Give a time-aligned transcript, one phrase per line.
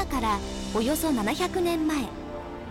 [0.00, 0.38] 今から
[0.74, 2.08] およそ700年前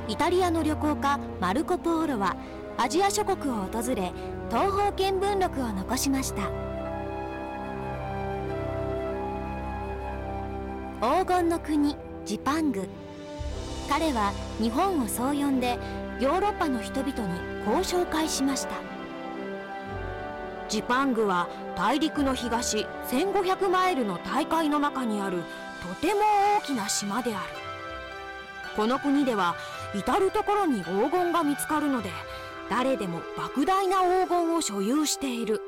[0.07, 2.35] イタリアの旅行家マルコ・ポーロは
[2.75, 4.11] アジア諸国を訪れ
[4.49, 6.49] 東方見聞録を残しました。
[10.99, 12.89] 黄金の国ジパング。
[13.87, 15.77] 彼は日本をそう呼んで
[16.19, 18.73] ヨーロッパの人々にこう紹介しました。
[20.67, 25.43] ジパングは大陸の東1500マイルの大海の中にある
[25.81, 26.21] とても
[26.59, 27.45] 大きな島である。
[28.75, 29.55] この国では
[29.93, 32.09] 至る所に黄金が見つかるので
[32.69, 35.61] 誰でも莫大な黄金を所有している。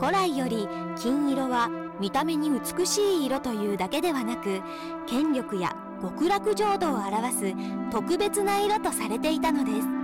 [0.00, 1.68] 古来より金色は
[2.00, 4.60] 見た目に美しい色というだけではなく
[5.06, 7.54] 権力や極楽浄土を表す
[7.90, 9.97] 特別な色とされていたのです。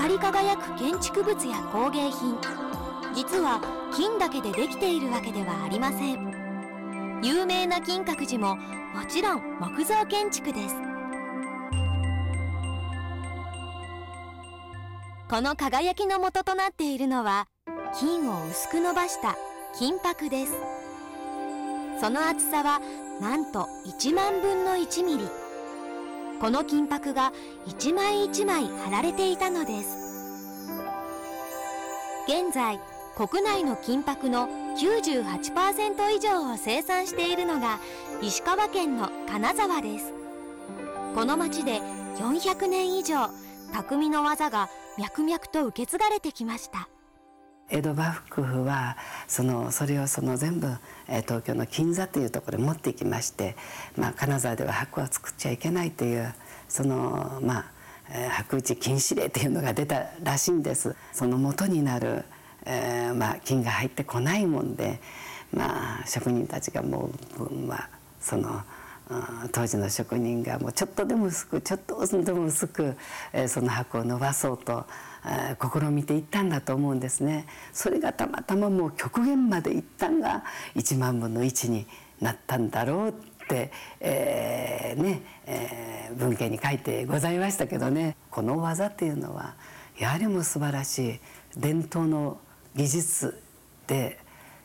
[0.00, 2.34] 光り輝く建築物や工芸品。
[3.14, 3.60] 実は
[3.94, 7.20] 金だけでできているわけではありません。
[7.22, 10.74] 有名な金閣寺ももちろん木造建築です。
[15.28, 17.46] この輝きの元となっているのは
[17.92, 19.36] 金を薄く伸ばした
[19.78, 20.52] 金箔です。
[22.00, 22.80] その厚さは
[23.20, 25.49] なんと1万分の1ミリ。
[26.40, 27.32] この金箔が
[27.66, 29.98] 一枚一枚貼られていたのです。
[32.26, 32.80] 現在
[33.14, 34.48] 国内の金箔の
[34.78, 37.78] 98%以上を生産しているのが
[38.22, 40.14] 石川県の金沢です。
[41.14, 41.80] この町で
[42.16, 43.28] 400年以上
[43.74, 46.88] 匠の技が脈々と受け継がれてきました。
[47.70, 48.96] 江戸幕府は
[49.28, 50.68] そのそれをその全部
[51.06, 53.56] 東京の金座というところに持ってきまして、
[53.96, 56.34] まあ、金沢では箔は作っちゃいけないという
[56.68, 57.64] そのまあ
[58.30, 60.96] 箔打ち禁止令というのが出たらしいんです。
[61.12, 62.24] その元になる
[62.64, 65.00] えー、まあ、金が入ってこないもんで、
[65.52, 67.88] まあ、職人たちがもう、まあ、
[68.20, 68.62] その
[69.52, 72.96] 当時の職人がもうちょっとでも薄くちょっとでも薄く、
[73.32, 74.86] えー、その箱を伸ばそうと、
[75.22, 77.46] 試みていったんだと思うんですね。
[77.72, 80.44] それがたまたまもう極限までいったんが
[80.76, 81.86] 1万分の1に
[82.20, 83.12] なったんだろうっ
[83.48, 89.54] て、えー、ね、えー、文献に書いてございましたけどねこの技っていうのは
[89.98, 91.20] やはりも素晴らしい
[91.56, 92.38] 伝統の
[92.76, 93.42] 技術
[93.86, 94.18] で、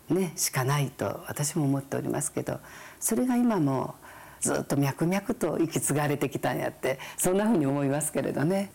[0.09, 2.59] ね、しかないと私も思っておりますけど
[2.99, 3.95] それが今も
[4.39, 8.71] ずっと脈々と引き継がれてきたんやってそんなふうに思いますけれどね。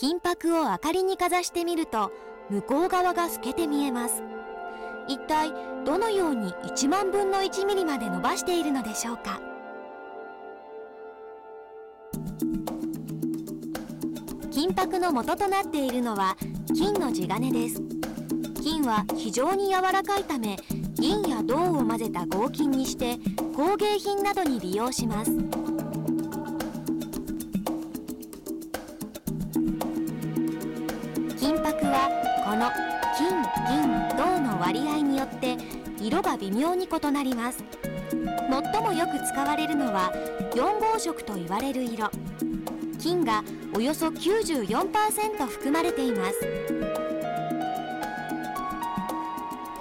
[0.00, 2.12] 金箔を明かりにかざしてみると
[2.50, 4.22] 向こう側が透けて見えます。
[5.08, 5.50] 一体
[5.84, 9.40] どのように1万分の1ミリまで伸ばしているのでしょうか？
[14.52, 16.36] 金箔の元となっているのは
[16.76, 17.82] 金の地金です。
[18.62, 20.58] 金は非常に柔らかいため
[20.94, 23.18] 銀や銅を混ぜた合金にして
[23.56, 25.32] 工芸品などに利用します。
[33.18, 33.26] 金
[33.66, 35.56] 銀銅の割合によって
[36.00, 37.64] 色が微妙に異なります。
[38.12, 40.12] 最もよく使われるのは
[40.54, 42.12] 4号色と言われる色。
[43.00, 43.42] 金が
[43.74, 46.38] およそ94%含まれています。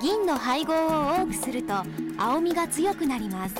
[0.02, 1.76] 銀の配合を多くすると
[2.18, 3.56] 青みが強くなります。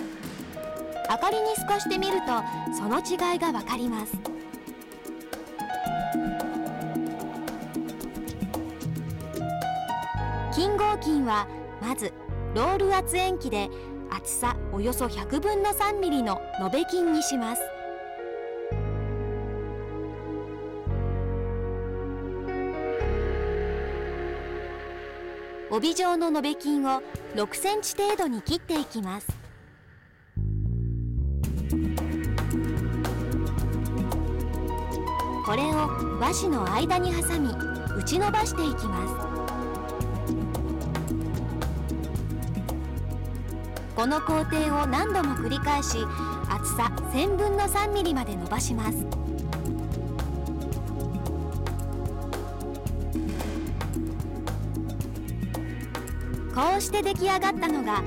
[1.08, 2.26] 明かりに透かしてみると
[2.76, 4.27] その違いがわかります。
[10.58, 11.48] 金合金は
[11.80, 12.12] まず
[12.56, 13.70] ロール圧延機で
[14.10, 17.62] 厚さおよそ100分の3ミリの延べ金にします。
[25.70, 27.04] 帯状の延べ金を
[27.36, 29.28] 6センチ程度に切っていきます。
[35.46, 37.50] これを和紙の間に挟み
[37.96, 39.37] 打ち伸ばしていきます。
[43.98, 45.98] この工程を何度も繰り返し
[46.48, 49.04] 厚さ1000分の3ミリまで伸ばします。
[56.54, 58.04] こうして出来上がったのが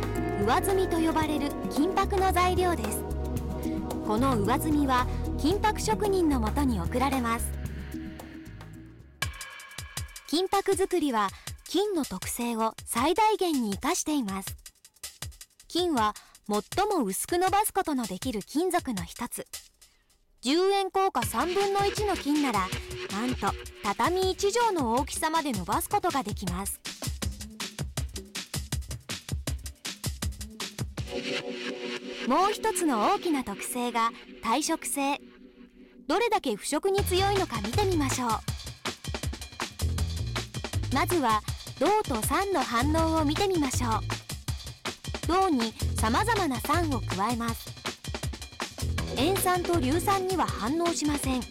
[0.46, 3.02] 上積みと呼ばれる金箔の材料です。
[4.06, 5.08] この上積みは
[5.38, 7.50] 金箔職人のもとに送られます。
[10.28, 11.30] 金箔作りは
[11.68, 14.69] 金の特性を最大限に生かしています。
[15.72, 16.14] 金は
[16.48, 19.46] 最も薄く伸ばすことのできる金属の一つ。
[20.42, 22.66] 10円硬貨3分の1の金なら
[23.12, 23.52] なんと
[23.84, 26.80] 畳1畳の大きさまで伸ばすことができます。
[32.26, 34.10] もう一つの大きな特性が
[34.42, 35.20] 耐食性。
[36.08, 38.30] どれだけ腐食に強いのか見てみましょう。
[40.92, 41.42] まずは
[41.78, 44.19] 銅と酸の反応を見てみましょう。
[45.30, 47.70] 銅にさまざまな酸を加えます。
[49.16, 51.42] 塩酸と硫酸には反応しません。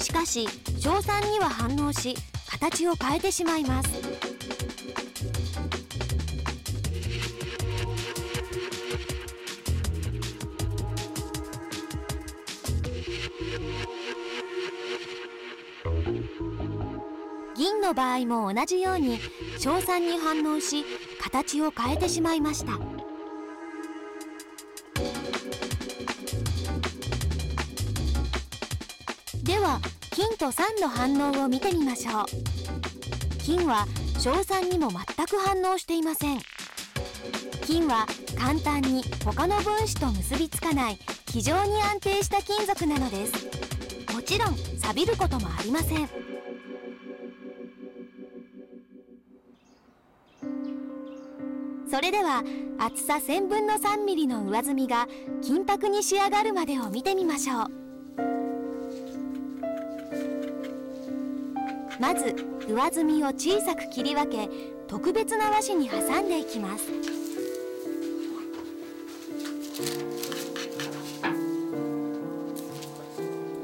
[0.00, 0.48] しかし
[0.82, 2.14] 硝酸には反応し
[2.50, 4.35] 形を変えてしまいます。
[17.96, 19.18] 場合も同じように
[19.58, 20.84] 硝酸に反応し
[21.20, 22.78] 形を変えてしまいました。
[29.42, 32.24] では金と酸の反応を見てみましょう。
[33.42, 33.86] 金は
[34.22, 36.40] 硝酸にも全く反応していません。
[37.66, 38.06] 金は
[38.38, 40.98] 簡単に他の分子と結びつかない
[41.30, 43.32] 非常に安定した金属なのです。
[44.14, 46.35] もちろん錆びることもありません。
[51.96, 52.44] それでは
[52.76, 55.08] 厚さ1000分の3ミリの上澄みが
[55.40, 57.68] 金箔に仕上がるまでを見てみましょう。
[61.98, 62.36] まず
[62.68, 64.50] 上澄みを小さく切り分け
[64.86, 66.84] 特別な和紙に挟んでいきます。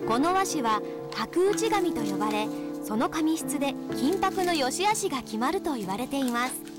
[0.09, 0.81] この和紙は
[1.15, 2.49] 白打ち紙と呼ばれ
[2.83, 6.73] その紙質で金箔の良し悪しが決まると言われています。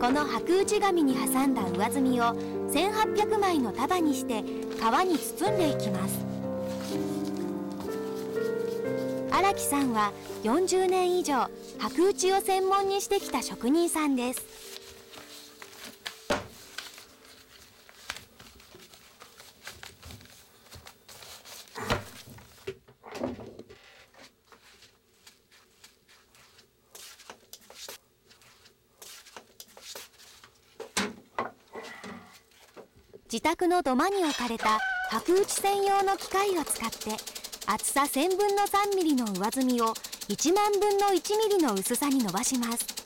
[0.00, 2.32] この白打紙に挟んだ上積みを
[2.70, 6.18] 1800枚の束にして皮に包んでいきます。
[9.30, 10.12] 荒木さんは
[10.42, 14.79] 40年以上白打ちを専門にしてきた職人さんです。
[33.68, 34.78] の土間に置かれた
[35.10, 37.16] 白打ち専用の機械を使って
[37.66, 39.94] 厚さ1000分の3ミリの上積みを
[40.28, 42.99] 1万分の1ミリの薄さに伸ばします。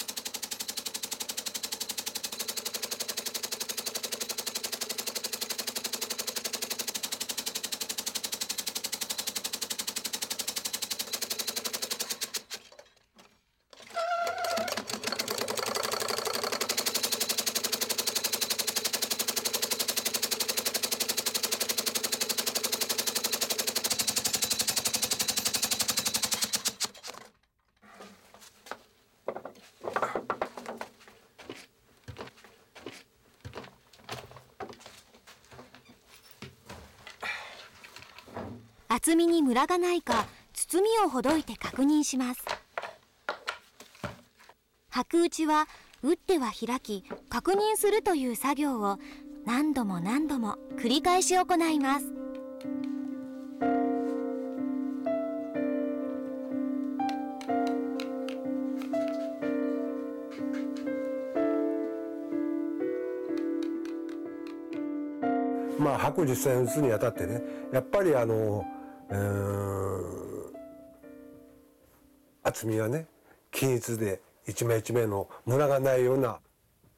[38.94, 42.44] 厚みにムラがないか包みをほどいて確認します。
[44.88, 45.66] 白打ちは
[46.04, 49.00] 打っては開き確認するという作業を
[49.44, 52.12] 何度も何度も繰り返し行います。
[65.80, 68.64] まあ白実践打つにあたってねやっぱりあの
[72.42, 73.06] 厚みがね
[73.50, 76.38] 均一で一枚一枚のムラがないような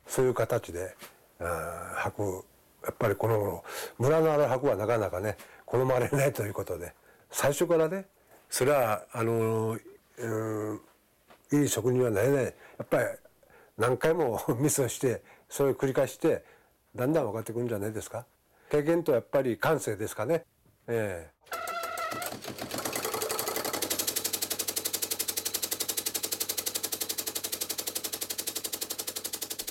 [0.06, 0.94] そういう形で
[1.38, 2.44] 箔
[2.84, 3.64] やっぱりこの頃
[3.98, 6.92] ムラのある箔はなかなかね好まれないということで
[7.30, 8.06] 最初からね
[8.48, 9.76] それはあの
[11.52, 12.44] いい職人はなれない。
[12.44, 12.50] や
[12.82, 13.04] っぱり
[13.76, 16.44] 何回も ミスをしてそれを繰り返して
[16.94, 18.26] だんだん分かってくるんじゃないですか。
[18.70, 20.44] 経験とやっぱり感性ですかね。
[20.88, 21.65] ええ。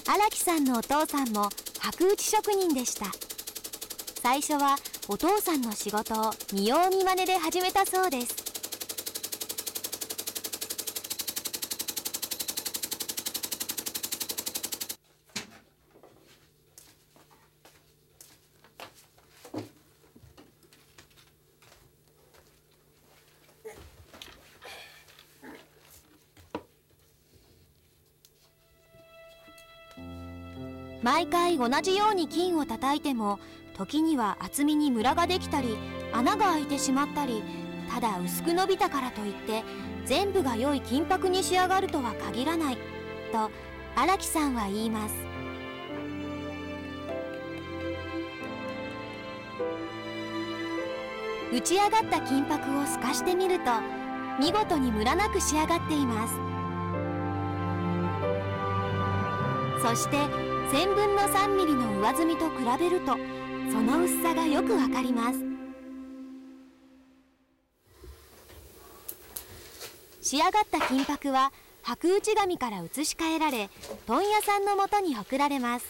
[0.08, 1.50] 荒木さんのお父さんも
[1.80, 3.08] 白打ち職人でした。
[4.22, 4.76] 最初は
[5.08, 8.45] お父さんの仕事を見よう見まねで始めたそうです。
[31.06, 33.38] 毎回同じように金を叩いても
[33.78, 35.78] 時には厚みにムラができたり
[36.12, 37.44] 穴が開いてしまったり
[37.94, 39.64] ただ薄く伸びたからといって
[40.06, 42.78] 全部が良い金箔に仕上がるとは限らない
[43.32, 43.52] と
[43.96, 45.16] 荒木さんは言います。
[51.54, 53.66] 打ち上がった金箔を透かしてみると
[54.40, 56.34] 見事にムラなく仕上がっています。
[59.88, 63.14] そして1000分の3ミリの上積みと比べると
[63.72, 65.40] その薄さがよくわかります。
[70.22, 71.52] 仕上がった金箔は
[71.84, 73.70] 白内紙から移し替えられ
[74.08, 75.86] 問屋さんのもとに送られます。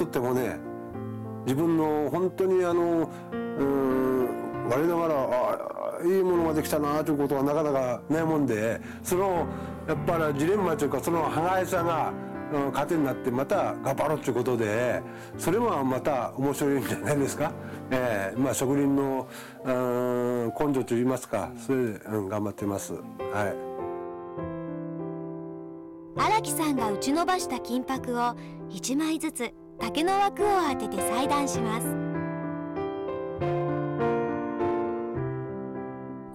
[0.00, 0.56] とってもね
[1.44, 9.46] 自分の本当にあのうん我ながらあいいものができたなということはなかなかないもんでその
[9.86, 12.12] やっぱりジレンマというかその歯がゆさが
[12.52, 15.02] うん糧になってまた頑張ろうということで
[15.38, 17.52] それはまた面白いんじゃないですか、
[17.90, 19.28] えーまあ、職人の
[19.64, 22.94] うん根性といいますかそれで、うん、頑張ってます。
[22.94, 22.98] は
[23.66, 23.70] い
[26.16, 28.34] 荒木さんが打ち伸ばした金箔を
[28.70, 31.86] 1枚ずつ竹の枠を当てて裁断します。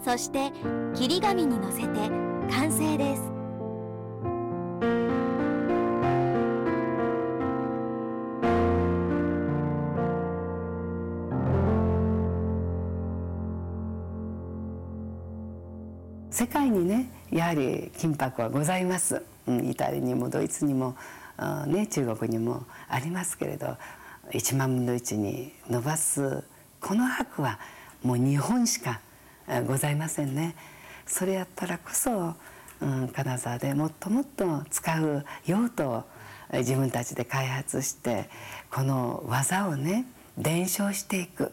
[0.03, 0.51] そして
[0.93, 2.09] 切り紙にのせて
[2.49, 3.31] 完成です。
[16.31, 20.95] 世界にねやはり金箔はございます、うん、イタリアにもドイツにも、
[21.68, 23.77] ね、中国にもありますけれど
[24.32, 26.44] 1万分の1に伸ばす
[26.80, 27.60] この箔は
[28.04, 29.01] もう日本しか
[29.68, 30.56] ございませんね。
[31.06, 32.36] それやったらこそ、
[32.82, 36.04] うん、金沢でもっともっと使う用途を
[36.54, 38.30] 自分たちで開発して
[38.72, 40.06] この技をね
[40.38, 41.51] 伝承していく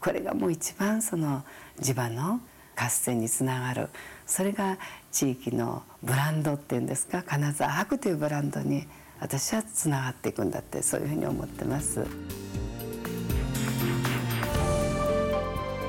[0.00, 1.44] これがもう一番その
[1.80, 2.40] 地場の
[2.76, 3.88] 合戦につながる
[4.26, 4.78] それが
[5.10, 8.86] 地域のブランドっていうんですか金沢博というブランドに
[9.20, 12.04] 私はつながっていくんだってそういうふうに思ってます。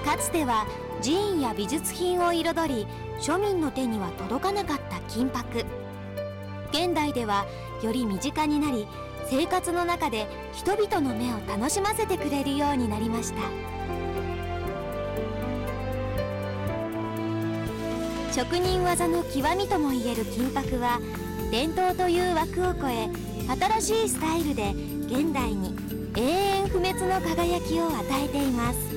[0.05, 0.65] かつては
[1.03, 2.87] 寺院や美術品を彩り
[3.19, 5.65] 庶民の手には届かなかった金箔
[6.71, 7.45] 現代では
[7.83, 8.87] より身近になり
[9.29, 13.41] 生活の中で人々の目を楽しませてくれるようになりました
[18.33, 20.99] 職人技の極みともいえる金箔は
[21.51, 23.09] 伝統という枠を超え
[23.81, 24.71] 新しいスタイルで
[25.07, 25.75] 現代に
[26.15, 28.88] 永遠不滅の輝きを与えています。